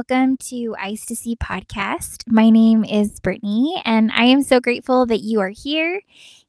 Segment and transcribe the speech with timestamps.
[0.00, 2.22] welcome to Eyes to See podcast.
[2.26, 6.00] My name is Brittany, and I am so grateful that you are here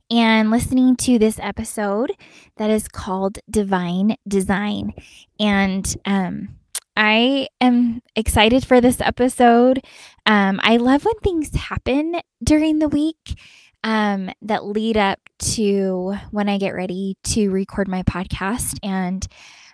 [0.10, 2.14] and listening to this episode
[2.56, 4.94] that is called Divine Design.
[5.38, 6.56] And um,
[6.96, 9.84] I am excited for this episode.
[10.26, 13.38] Um, I love when things happen during the week
[13.84, 15.20] um, that lead up
[15.56, 18.78] to when I get ready to record my podcast.
[18.82, 19.28] And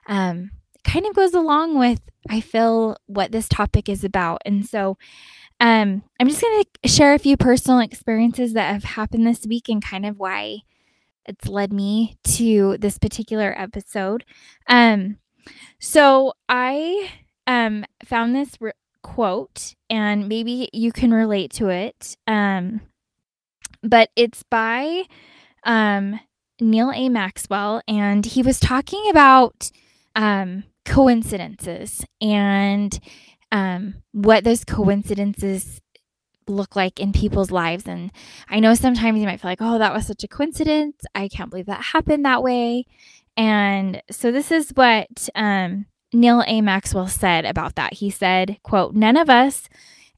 [0.07, 0.49] um,
[0.87, 4.41] kind of goes along with I feel what this topic is about.
[4.45, 4.97] And so
[5.59, 9.69] um, I'm just going to share a few personal experiences that have happened this week
[9.69, 10.59] and kind of why
[11.25, 14.23] it's led me to this particular episode.
[14.67, 15.17] Um,
[15.79, 17.11] so I
[17.47, 22.17] um, found this re- quote, and maybe you can relate to it.
[22.27, 22.81] Um,
[23.81, 25.03] but it's by
[25.63, 26.19] um,
[26.59, 27.09] Neal A.
[27.09, 29.71] Maxwell, and he was talking about
[30.15, 32.99] um, coincidences and
[33.51, 35.81] um, what those coincidences
[36.47, 37.85] look like in people's lives.
[37.85, 38.11] And
[38.49, 41.03] I know sometimes you might feel like, oh, that was such a coincidence.
[41.13, 42.85] I can't believe that happened that way.
[43.35, 46.61] And so this is what um, Neal A.
[46.61, 47.95] Maxwell said about that.
[47.95, 49.67] He said, quote, none of us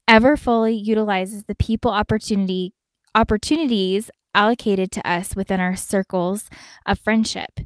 [0.06, 2.72] ever fully utilizes the people opportunity
[3.14, 6.48] opportunities allocated to us within our circles
[6.86, 7.58] of friendship.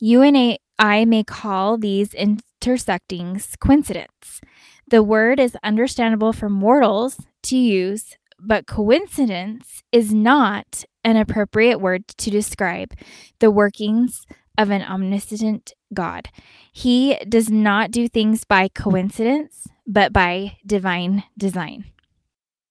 [0.00, 4.40] You and I may call these intersectings coincidence.
[4.88, 12.08] The word is understandable for mortals to use, but coincidence is not an appropriate word
[12.08, 12.94] to describe
[13.40, 16.30] the workings of an omniscient God.
[16.72, 21.84] He does not do things by coincidence, but by divine design.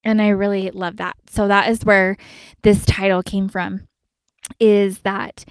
[0.04, 1.16] And I really love that.
[1.30, 2.18] So that is where
[2.64, 3.88] this title came from
[4.60, 5.46] is that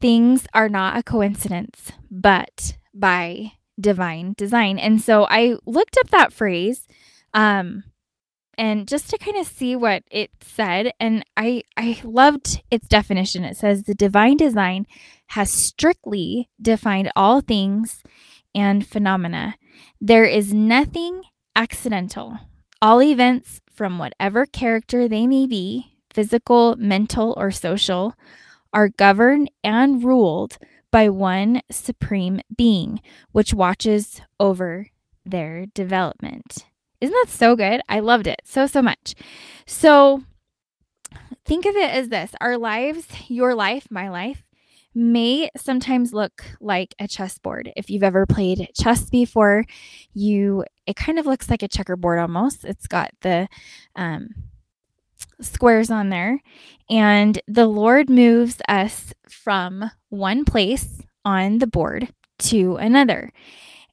[0.00, 4.78] things are not a coincidence, but by divine design.
[4.78, 6.86] And so I looked up that phrase
[7.32, 7.84] um
[8.58, 13.44] and just to kind of see what it said and I I loved its definition.
[13.44, 14.86] It says the divine design
[15.28, 18.02] has strictly defined all things
[18.54, 19.54] and phenomena.
[20.00, 21.22] There is nothing
[21.54, 22.38] accidental.
[22.82, 28.14] All events from whatever character they may be, physical, mental, or social,
[28.72, 30.58] are governed and ruled
[30.90, 33.00] by one supreme being,
[33.32, 34.88] which watches over
[35.24, 36.66] their development.
[37.00, 37.80] Isn't that so good?
[37.88, 39.14] I loved it so, so much.
[39.66, 40.22] So
[41.44, 44.44] think of it as this our lives, your life, my life,
[44.94, 47.72] may sometimes look like a chessboard.
[47.76, 49.64] If you've ever played chess before,
[50.12, 52.64] you it kind of looks like a checkerboard almost.
[52.64, 53.48] It's got the
[53.94, 54.30] um,
[55.40, 56.40] squares on there.
[56.88, 63.32] And the Lord moves us from one place on the board to another.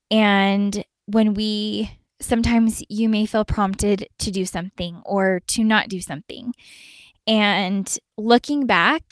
[0.10, 6.02] And when we sometimes you may feel prompted to do something or to not do
[6.02, 6.54] something.
[7.28, 9.04] And looking back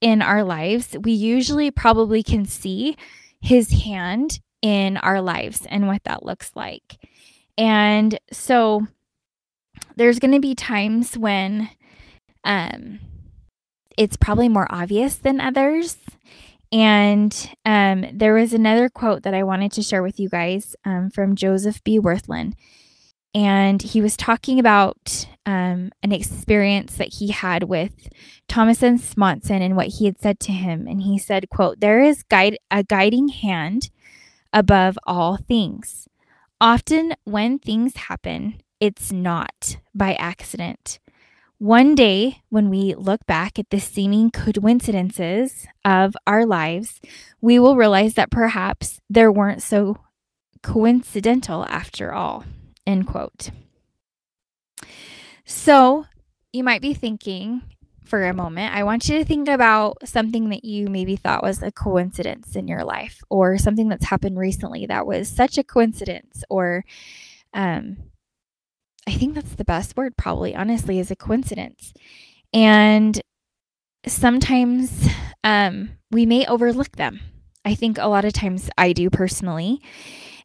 [0.00, 2.96] in our lives, we usually probably can see
[3.40, 6.98] his hand in our lives and what that looks like.
[7.58, 8.86] And so
[9.96, 11.70] there's going to be times when
[12.44, 13.00] um,
[13.96, 15.96] it's probably more obvious than others.
[16.72, 21.10] And um, there was another quote that I wanted to share with you guys um,
[21.10, 21.98] from Joseph B.
[21.98, 22.54] Wirthlin.
[23.34, 28.08] And he was talking about um, an experience that he had with
[28.48, 29.16] Thomas S.
[29.16, 30.86] Monson and what he had said to him.
[30.86, 33.90] And he said, quote, there is guide, a guiding hand
[34.52, 36.08] above all things.
[36.60, 40.98] Often when things happen, it's not by accident.
[41.58, 47.00] One day, when we look back at the seeming coincidences of our lives,
[47.40, 49.96] we will realize that perhaps there weren't so
[50.62, 52.44] coincidental after all.
[52.86, 53.50] End quote.
[55.46, 56.04] So,
[56.52, 57.62] you might be thinking
[58.06, 61.62] for a moment, I want you to think about something that you maybe thought was
[61.62, 66.44] a coincidence in your life or something that's happened recently that was such a coincidence
[66.48, 66.84] or
[67.52, 67.96] um,
[69.06, 71.94] I think that's the best word, probably, honestly, is a coincidence.
[72.52, 73.20] And
[74.06, 75.08] sometimes
[75.44, 77.20] um, we may overlook them.
[77.64, 79.80] I think a lot of times I do personally.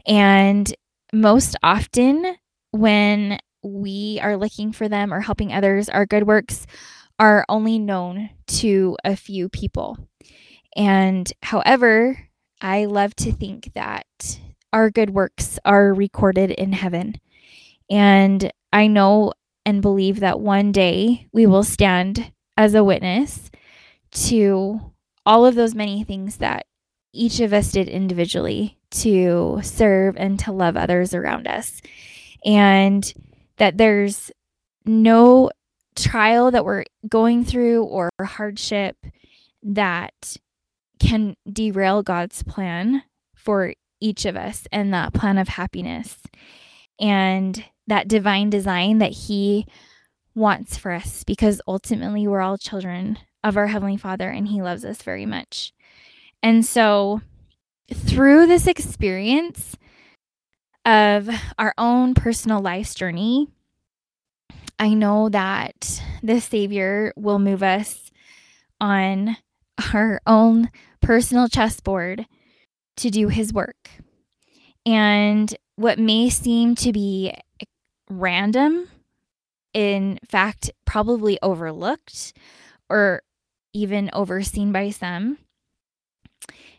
[0.05, 0.73] And
[1.13, 2.35] most often,
[2.71, 6.65] when we are looking for them or helping others, our good works
[7.19, 9.97] are only known to a few people.
[10.75, 12.29] And however,
[12.61, 14.39] I love to think that
[14.73, 17.19] our good works are recorded in heaven.
[17.91, 19.33] And I know
[19.65, 23.51] and believe that one day we will stand as a witness
[24.11, 24.79] to
[25.25, 26.65] all of those many things that
[27.13, 31.81] each of us did individually to serve and to love others around us.
[32.43, 33.13] and
[33.57, 34.31] that there's
[34.85, 35.51] no
[35.95, 38.97] trial that we're going through or hardship
[39.61, 40.37] that
[40.99, 43.03] can derail God's plan
[43.35, 46.17] for each of us and that plan of happiness
[46.99, 49.67] and that divine design that He
[50.33, 54.85] wants for us because ultimately we're all children of our Heavenly Father and He loves
[54.85, 55.73] us very much.
[56.41, 57.19] And so,
[57.93, 59.75] through this experience
[60.85, 61.29] of
[61.59, 63.49] our own personal life's journey,
[64.79, 68.09] I know that the Savior will move us
[68.79, 69.35] on
[69.93, 70.71] our own
[71.01, 72.25] personal chessboard
[72.95, 73.89] to do His work.
[74.85, 77.33] And what may seem to be
[78.11, 78.89] random,
[79.73, 82.33] in fact, probably overlooked
[82.89, 83.23] or
[83.73, 85.37] even overseen by some,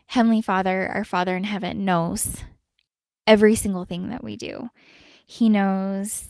[0.07, 2.43] Heavenly Father, our Father in heaven, knows
[3.25, 4.69] every single thing that we do.
[5.25, 6.27] He knows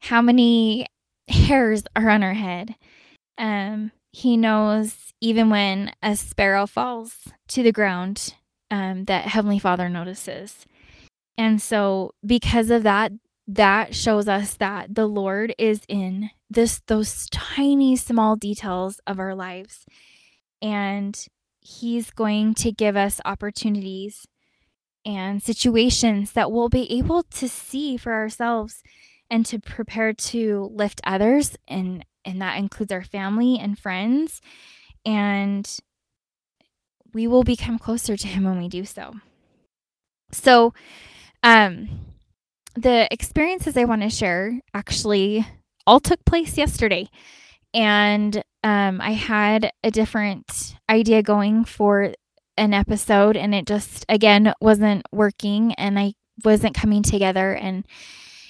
[0.00, 0.86] how many
[1.28, 2.76] hairs are on our head.
[3.36, 8.34] Um, he knows even when a sparrow falls to the ground,
[8.70, 10.64] um, that Heavenly Father notices.
[11.36, 13.12] And so, because of that,
[13.46, 19.34] that shows us that the Lord is in this those tiny small details of our
[19.34, 19.86] lives.
[20.60, 21.16] And
[21.60, 24.26] he's going to give us opportunities
[25.04, 28.82] and situations that we'll be able to see for ourselves
[29.30, 31.56] and to prepare to lift others.
[31.68, 34.40] And and that includes our family and friends.
[35.04, 35.68] And
[37.14, 39.14] we will become closer to him when we do so.
[40.32, 40.74] So
[41.44, 42.15] um
[42.76, 45.46] the experiences i want to share actually
[45.86, 47.08] all took place yesterday.
[47.72, 52.14] And um, i had a different idea going for
[52.56, 56.12] an episode and it just again wasn't working and i
[56.44, 57.54] wasn't coming together.
[57.54, 57.84] And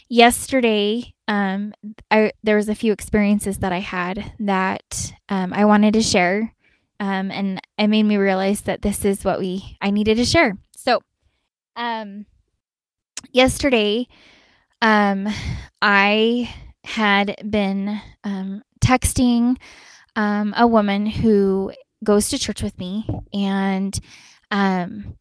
[0.08, 1.75] yesterday um
[2.12, 6.55] i there was a few experiences that i had that um, i wanted to share
[7.00, 10.56] um and it made me realize that this is what we i needed to share.
[10.76, 11.00] So
[11.75, 12.26] um
[13.32, 14.06] yesterday
[14.82, 15.28] um
[15.82, 16.52] i
[16.84, 19.56] had been um texting
[20.14, 21.73] um a woman who
[22.05, 23.99] goes to church with me and
[24.50, 25.17] um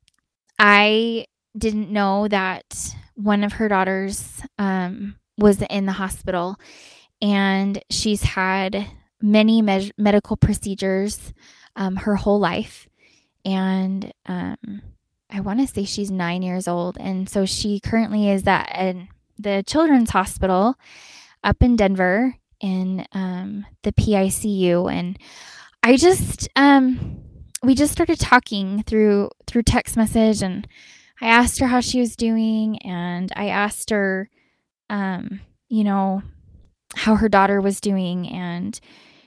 [0.60, 1.26] i
[1.58, 6.58] didn't know that one of her daughters um, was in the hospital
[7.22, 8.88] and she's had
[9.22, 11.34] many me- medical procedures
[11.76, 12.88] um, her whole life.
[13.44, 14.82] And um,
[15.30, 16.98] I want to say she's nine years old.
[17.00, 18.96] And so she currently is at
[19.38, 20.76] the children's hospital
[21.44, 24.92] up in Denver in um, the PICU.
[24.92, 25.18] And
[25.84, 27.22] I just, um,
[27.64, 30.68] we just started talking through through text message and
[31.22, 34.30] I asked her how she was doing and I asked her,
[34.90, 35.40] um,
[35.70, 36.22] you know,
[36.96, 38.28] how her daughter was doing.
[38.30, 38.80] And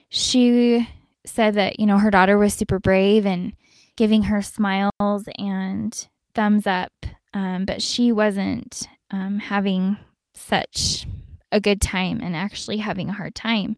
[0.08, 0.88] she
[1.24, 3.52] said that, you know, her daughter was super brave and
[3.98, 6.92] giving her smiles and thumbs up.
[7.34, 9.98] Um, but she wasn't um, having
[10.34, 11.04] such
[11.50, 13.76] a good time and actually having a hard time.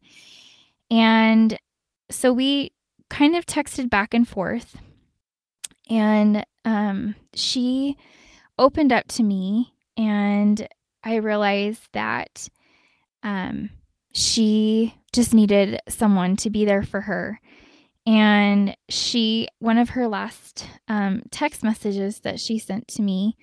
[0.91, 1.59] And
[2.11, 2.73] so we
[3.09, 4.77] kind of texted back and forth.
[5.89, 7.97] And um, she
[8.59, 10.69] opened up to me, and
[11.03, 12.47] I realized that
[13.23, 13.71] um,
[14.13, 17.41] she just needed someone to be there for her.
[18.07, 23.37] And she, one of her last um, text messages that she sent to me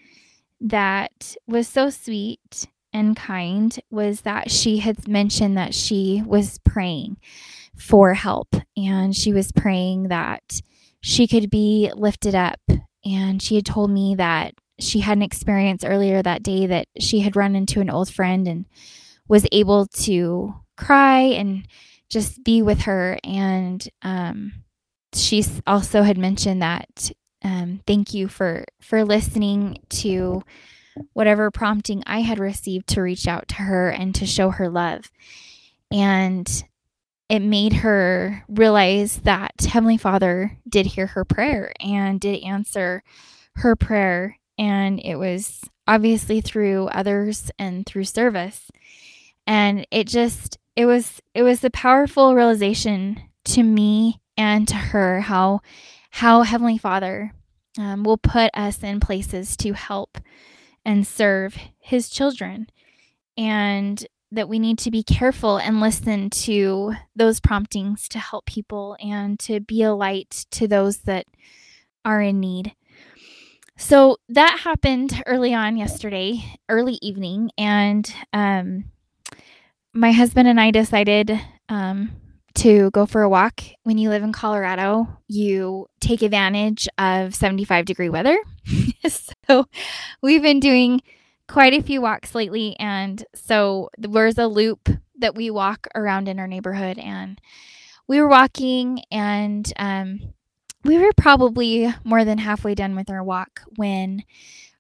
[0.60, 7.18] that was so sweet and kind was that she had mentioned that she was praying
[7.78, 8.56] for help.
[8.76, 10.62] And she was praying that
[11.02, 12.60] she could be lifted up.
[13.06, 17.20] And she had told me that she had an experience earlier that day that she
[17.20, 18.66] had run into an old friend and
[19.28, 21.68] was able to cry and
[22.10, 23.18] just be with her.
[23.24, 24.54] And um,
[25.14, 27.12] she also had mentioned that
[27.44, 30.42] um, thank you for for listening to
[31.14, 35.12] whatever prompting I had received to reach out to her and to show her love.
[35.92, 36.64] And
[37.30, 43.04] it made her realize that Heavenly Father did hear her prayer and did answer
[43.56, 44.38] her prayer.
[44.58, 48.72] And it was obviously through others and through service.
[49.46, 55.22] And it just, it was, it was a powerful realization to me and to her
[55.22, 55.62] how,
[56.12, 57.34] how Heavenly Father
[57.80, 60.20] um, will put us in places to help
[60.86, 62.68] and serve His children.
[63.36, 68.98] And that we need to be careful and listen to those promptings to help people
[69.00, 71.26] and to be a light to those that
[72.04, 72.74] are in need.
[73.78, 78.86] So that happened early on yesterday, early evening, and um,
[79.98, 81.40] my husband and I decided
[81.70, 82.12] um,
[82.56, 83.64] to go for a walk.
[83.84, 88.38] When you live in Colorado, you take advantage of 75 degree weather.
[89.48, 89.66] so
[90.22, 91.02] we've been doing
[91.48, 92.76] quite a few walks lately.
[92.80, 94.88] And so there's a loop
[95.20, 97.00] that we walk around in our neighborhood.
[97.00, 97.42] And
[98.08, 100.20] we were walking and um,
[100.84, 104.24] we were probably more than halfway done with our walk when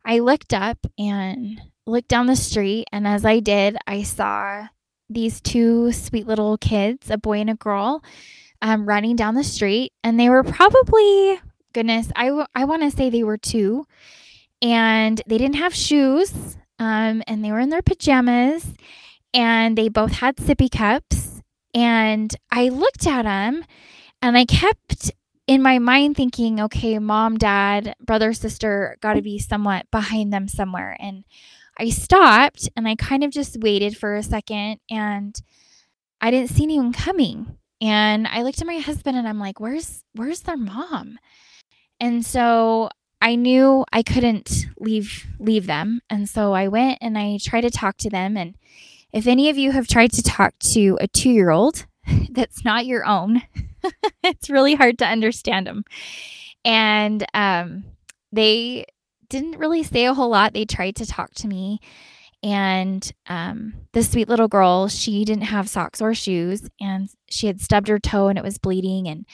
[0.05, 2.87] I looked up and looked down the street.
[2.91, 4.67] And as I did, I saw
[5.09, 8.03] these two sweet little kids, a boy and a girl,
[8.61, 9.93] um, running down the street.
[10.03, 11.39] And they were probably,
[11.73, 13.85] goodness, I, w- I want to say they were two.
[14.61, 16.57] And they didn't have shoes.
[16.79, 18.73] Um, and they were in their pajamas.
[19.33, 21.41] And they both had sippy cups.
[21.73, 23.63] And I looked at them
[24.21, 25.11] and I kept
[25.45, 30.47] in my mind thinking, okay, mom, dad, brother, sister got to be somewhat behind them
[30.47, 30.97] somewhere.
[30.99, 31.23] And
[31.79, 35.39] I stopped and I kind of just waited for a second and
[36.21, 37.57] I didn't see anyone coming.
[37.81, 41.19] And I looked at my husband and I'm like, "Where's where's their mom?"
[41.99, 42.89] And so
[43.21, 46.01] I knew I couldn't leave leave them.
[46.09, 48.55] And so I went and I tried to talk to them and
[49.13, 51.85] if any of you have tried to talk to a 2-year-old
[52.31, 53.41] that's not your own,
[54.23, 55.83] it's really hard to understand them.
[56.65, 57.85] And um
[58.31, 58.85] they
[59.29, 60.53] didn't really say a whole lot.
[60.53, 61.79] They tried to talk to me.
[62.43, 67.59] And um, the sweet little girl, she didn't have socks or shoes, and she had
[67.59, 69.07] stubbed her toe and it was bleeding.
[69.07, 69.25] And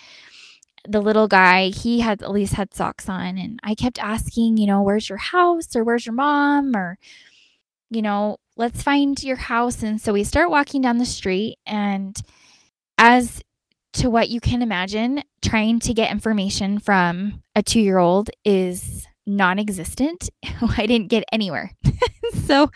[0.88, 3.38] the little guy, he had at least had socks on.
[3.38, 6.76] And I kept asking, you know, where's your house or where's your mom?
[6.76, 6.98] Or,
[7.90, 9.84] you know, let's find your house.
[9.84, 11.58] And so we start walking down the street.
[11.66, 12.18] And
[12.98, 13.42] as
[13.94, 19.08] to what you can imagine, trying to get information from a two year old is
[19.26, 20.30] non existent.
[20.78, 21.72] I didn't get anywhere.
[22.46, 22.70] so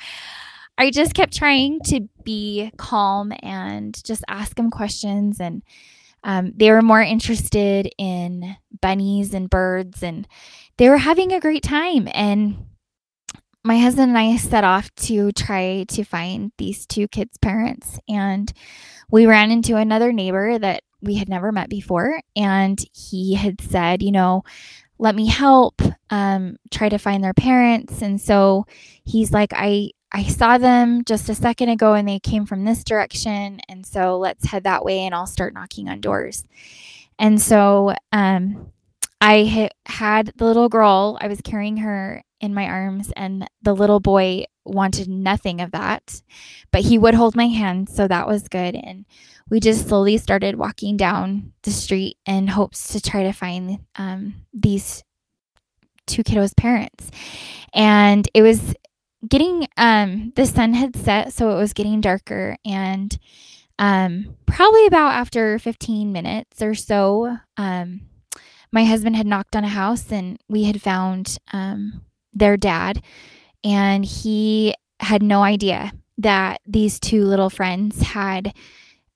[0.77, 5.39] I just kept trying to be calm and just ask them questions.
[5.39, 5.63] And
[6.23, 10.27] um, they were more interested in bunnies and birds, and
[10.77, 12.07] they were having a great time.
[12.13, 12.65] And
[13.63, 17.99] my husband and I set off to try to find these two kids' parents.
[18.07, 18.51] And
[19.09, 22.21] we ran into another neighbor that we had never met before.
[22.35, 24.43] And he had said, you know,
[24.99, 28.01] let me help um, try to find their parents.
[28.01, 28.65] And so
[29.05, 32.83] he's like i i saw them just a second ago and they came from this
[32.83, 33.59] direction.
[33.69, 36.43] And so let's head that way and i'll start knocking on doors.
[37.19, 38.71] And so um,
[39.19, 43.99] i had the little girl i was carrying her in my arms and the little
[43.99, 46.21] boy wanted nothing of that
[46.71, 48.75] but he would hold my hand so that was good.
[48.75, 49.05] And
[49.49, 54.35] we just slowly started walking down the street in hopes to try to find um,
[54.53, 55.03] these
[56.05, 57.09] two kiddos' parents.
[57.73, 58.73] And it was
[59.27, 62.57] getting, um, the sun had set, so it was getting darker.
[62.65, 63.17] And
[63.79, 68.01] um, probably about after 15 minutes or so, um,
[68.71, 72.01] my husband had knocked on a house and we had found um,
[72.33, 73.01] their dad.
[73.63, 78.53] And he had no idea that these two little friends had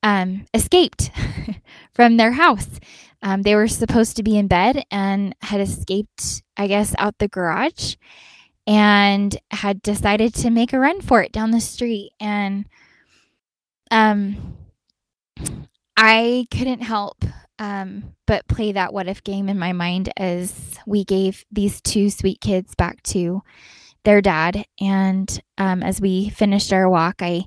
[0.03, 1.11] um, escaped
[1.93, 2.79] from their house.
[3.21, 7.27] Um, they were supposed to be in bed and had escaped, I guess, out the
[7.27, 7.95] garage
[8.65, 12.11] and had decided to make a run for it down the street.
[12.19, 12.65] And
[13.91, 14.57] um,
[15.95, 17.23] I couldn't help
[17.61, 22.09] um, but play that what if game in my mind as we gave these two
[22.09, 23.43] sweet kids back to
[24.03, 24.65] their dad.
[24.79, 27.43] And um, as we finished our walk, I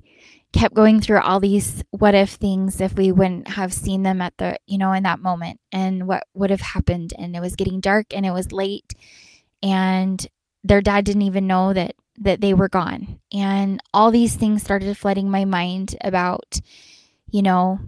[0.54, 4.32] kept going through all these what if things if we wouldn't have seen them at
[4.38, 7.12] the you know in that moment and what would have happened.
[7.18, 8.94] And it was getting dark and it was late.
[9.62, 10.26] And
[10.62, 13.18] their dad didn't even know that that they were gone.
[13.32, 16.60] And all these things started flooding my mind about
[17.34, 17.80] you know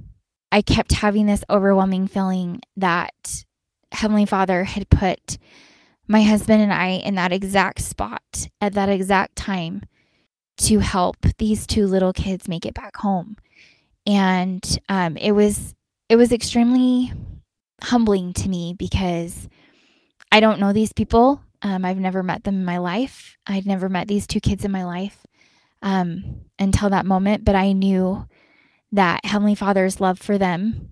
[0.50, 3.44] i kept having this overwhelming feeling that
[3.92, 5.38] heavenly father had put
[6.08, 9.82] my husband and i in that exact spot at that exact time
[10.58, 13.36] to help these two little kids make it back home.
[14.06, 15.74] And um, it was
[16.08, 17.12] it was extremely
[17.82, 19.48] humbling to me because
[20.30, 21.42] I don't know these people.
[21.62, 23.36] Um, I've never met them in my life.
[23.46, 25.26] I'd never met these two kids in my life
[25.82, 28.26] um, until that moment, but I knew
[28.92, 30.90] that Heavenly Father's love for them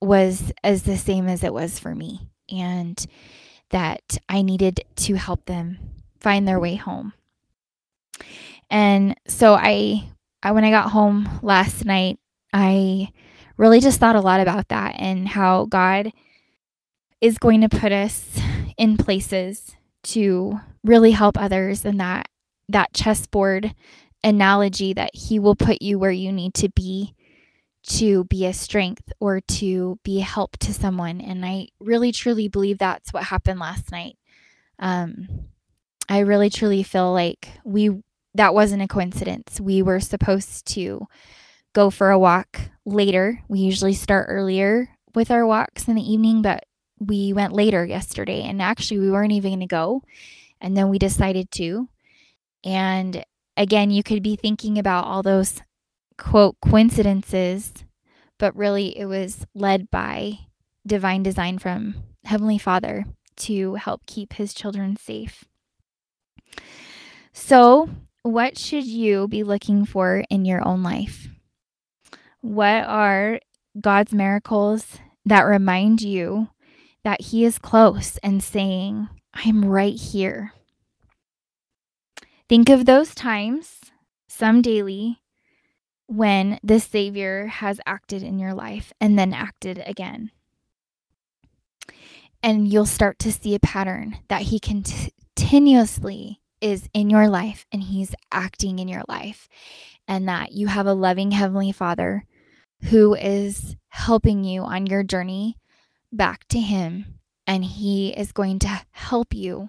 [0.00, 3.04] was as the same as it was for me, and
[3.70, 5.78] that I needed to help them
[6.20, 7.12] find their way home.
[8.74, 10.04] And so I,
[10.42, 12.18] I when I got home last night,
[12.52, 13.12] I
[13.56, 16.10] really just thought a lot about that and how God
[17.20, 18.36] is going to put us
[18.76, 22.26] in places to really help others and that
[22.68, 23.76] that chessboard
[24.24, 27.14] analogy that he will put you where you need to be
[27.86, 31.20] to be a strength or to be a help to someone.
[31.20, 34.16] And i really truly believe that's what happened last night.
[34.80, 35.28] Um,
[36.08, 38.02] i really truly feel like we
[38.34, 39.60] that wasn't a coincidence.
[39.60, 41.06] We were supposed to
[41.72, 43.42] go for a walk later.
[43.48, 46.64] We usually start earlier with our walks in the evening but
[46.98, 50.02] we went later yesterday and actually we weren't even going to go
[50.60, 51.88] and then we decided to.
[52.64, 53.24] And
[53.56, 55.62] again you could be thinking about all those
[56.16, 57.72] quote coincidences
[58.38, 60.38] but really it was led by
[60.86, 63.04] divine design from heavenly father
[63.36, 65.44] to help keep his children safe.
[67.32, 67.88] So
[68.24, 71.28] what should you be looking for in your own life
[72.40, 73.38] what are
[73.80, 76.48] god's miracles that remind you
[77.04, 80.52] that He is close and saying, I'm right here.
[82.48, 83.80] Think of those times,
[84.28, 85.20] some daily,
[86.06, 90.30] when the Savior has acted in your life and then acted again.
[92.42, 97.82] And you'll start to see a pattern that He continuously is in your life and
[97.82, 99.48] He's acting in your life,
[100.08, 102.24] and that you have a loving Heavenly Father
[102.84, 105.58] who is helping you on your journey
[106.10, 109.68] back to Him, and He is going to help you,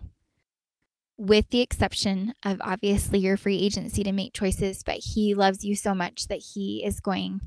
[1.18, 4.82] with the exception of obviously your free agency to make choices.
[4.82, 7.42] But He loves you so much that He is going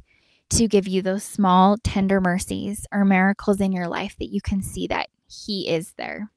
[0.50, 4.62] to give you those small, tender mercies or miracles in your life that you can
[4.62, 6.30] see that He is there.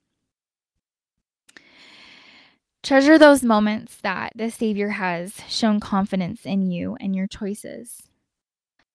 [2.83, 8.09] Treasure those moments that the Savior has shown confidence in you and your choices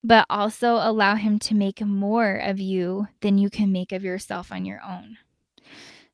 [0.06, 4.52] but also allow Him to make more of you than you can make of yourself
[4.52, 5.18] on your own.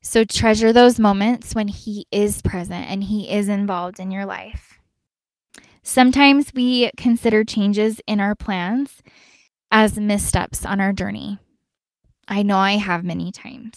[0.01, 4.79] So treasure those moments when He is present and He is involved in your life.
[5.83, 9.03] Sometimes we consider changes in our plans
[9.69, 11.37] as missteps on our journey.
[12.27, 13.75] I know I have many times.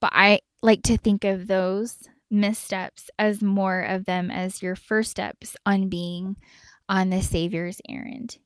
[0.00, 1.96] But I like to think of those
[2.28, 6.36] missteps as more of them as your first steps on being
[6.88, 8.38] on the Savior's errand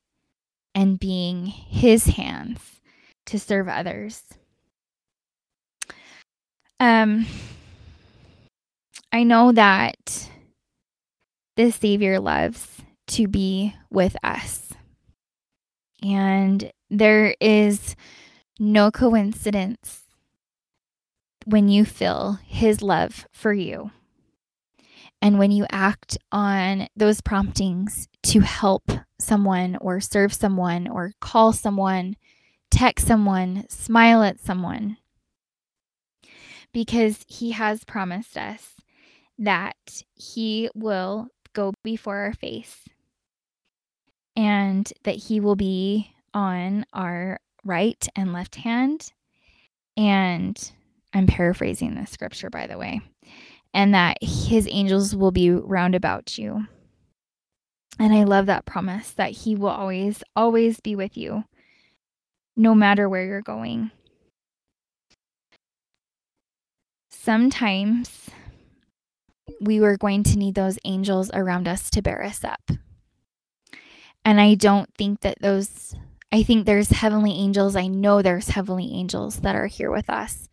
[0.75, 2.61] and being his hands
[3.25, 4.23] to serve others.
[6.79, 7.27] Um,
[9.11, 10.31] I know that
[11.57, 14.69] the Savior loves to be with us.
[16.03, 17.97] And there is
[18.59, 20.03] no coincidence
[21.47, 23.91] when you feel his love for you.
[25.23, 31.53] And when you act on those promptings to help someone or serve someone or call
[31.53, 32.17] someone,
[32.71, 34.97] text someone, smile at someone,
[36.73, 38.77] because He has promised us
[39.39, 42.85] that He will go before our face
[44.37, 49.13] and that He will be on our right and left hand.
[49.97, 50.73] And
[51.13, 53.03] I'm paraphrasing the scripture, by the way
[53.73, 56.67] and that his angels will be round about you.
[57.99, 61.45] And I love that promise that he will always, always be with you,
[62.57, 63.91] no matter where you're going.
[67.11, 68.31] Sometimes
[69.61, 72.71] we were going to need those angels around us to bear us up.
[74.25, 75.95] And I don't think that those,
[76.33, 77.77] I think there's heavenly angels.
[77.77, 80.49] I know there's heavenly angels that are here with us.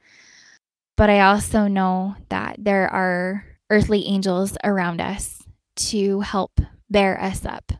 [0.97, 5.43] But I also know that there are earthly angels around us
[5.75, 7.71] to help bear us up.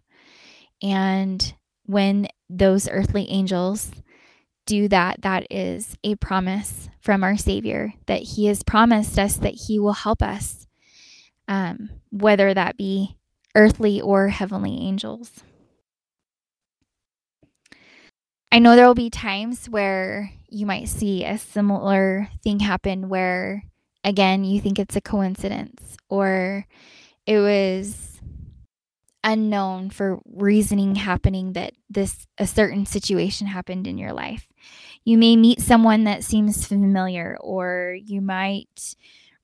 [0.81, 1.53] And
[1.85, 3.91] when those earthly angels
[4.67, 9.55] do that, that is a promise from our Savior that He has promised us that
[9.67, 10.67] He will help us,
[11.47, 13.17] um, whether that be
[13.55, 15.31] earthly or heavenly angels.
[18.51, 23.63] I know there will be times where you might see a similar thing happen where,
[24.03, 26.65] again, you think it's a coincidence or
[27.25, 28.19] it was
[29.23, 34.47] unknown for reasoning happening that this a certain situation happened in your life.
[35.03, 38.95] You may meet someone that seems familiar or you might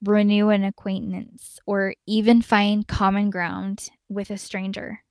[0.04, 5.04] renew an acquaintance or even find common ground with a stranger.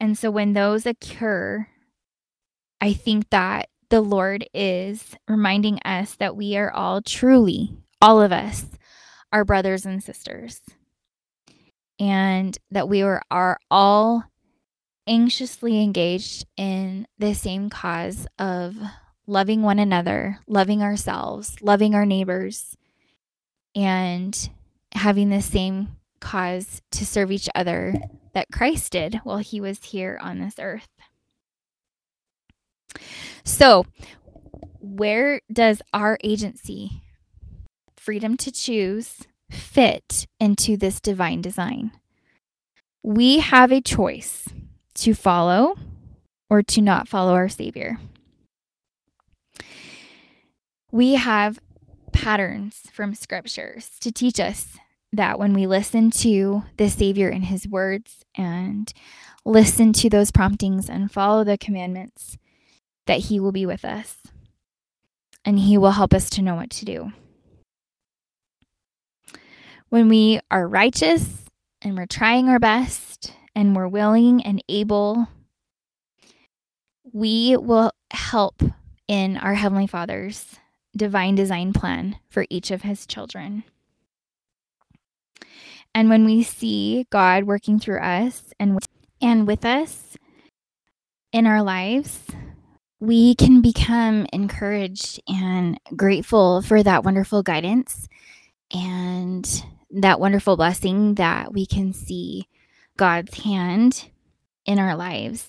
[0.00, 1.66] And so when those occur,
[2.84, 8.30] I think that the Lord is reminding us that we are all truly, all of
[8.30, 8.66] us,
[9.32, 10.60] our brothers and sisters.
[11.98, 14.24] And that we are, are all
[15.06, 18.76] anxiously engaged in the same cause of
[19.26, 22.76] loving one another, loving ourselves, loving our neighbors,
[23.74, 24.50] and
[24.92, 27.94] having the same cause to serve each other
[28.34, 30.90] that Christ did while he was here on this earth.
[33.44, 33.86] So,
[34.80, 37.02] where does our agency,
[37.96, 41.92] freedom to choose, fit into this divine design?
[43.02, 44.48] We have a choice
[44.94, 45.76] to follow
[46.48, 47.98] or to not follow our Savior.
[50.90, 51.58] We have
[52.12, 54.78] patterns from scriptures to teach us
[55.12, 58.92] that when we listen to the Savior in His words and
[59.44, 62.38] listen to those promptings and follow the commandments,
[63.06, 64.18] that He will be with us
[65.44, 67.12] and He will help us to know what to do.
[69.88, 71.44] When we are righteous
[71.82, 75.28] and we're trying our best and we're willing and able,
[77.12, 78.62] we will help
[79.06, 80.56] in our Heavenly Father's
[80.96, 83.64] divine design plan for each of His children.
[85.94, 88.84] And when we see God working through us and
[89.20, 90.16] and with us
[91.32, 92.26] in our lives,
[93.00, 98.08] we can become encouraged and grateful for that wonderful guidance
[98.72, 102.48] and that wonderful blessing that we can see
[102.96, 104.08] God's hand
[104.64, 105.48] in our lives.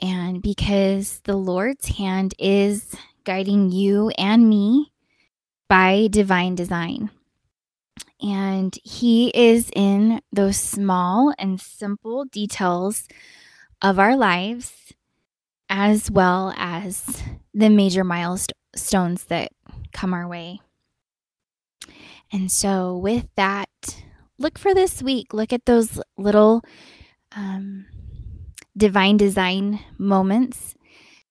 [0.00, 2.94] And because the Lord's hand is
[3.24, 4.92] guiding you and me
[5.68, 7.10] by divine design.
[8.20, 13.06] And He is in those small and simple details
[13.80, 14.72] of our lives
[15.74, 17.22] as well as
[17.54, 19.50] the major milestones that
[19.94, 20.60] come our way.
[22.30, 23.70] And so, with that,
[24.38, 25.32] look for this week.
[25.32, 26.62] Look at those little
[27.34, 27.86] um,
[28.76, 30.74] divine design moments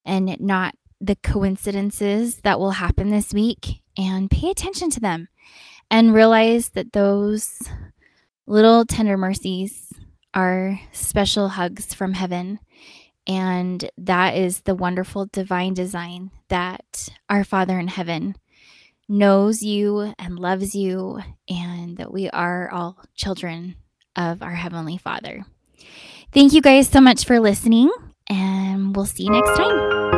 [0.05, 5.27] and not the coincidences that will happen this week, and pay attention to them
[5.91, 7.61] and realize that those
[8.47, 9.93] little tender mercies
[10.33, 12.59] are special hugs from heaven
[13.27, 18.35] and that is the wonderful divine design that our Father in heaven
[19.07, 23.75] knows you and loves you, and that we are all children
[24.15, 25.45] of our Heavenly Father.
[26.31, 27.91] Thank you guys so much for listening,
[28.27, 30.10] and we'll see you next time.